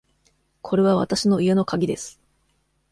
[0.63, 2.19] これはわたしの家のかぎです。